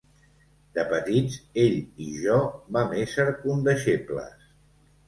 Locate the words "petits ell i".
0.93-2.09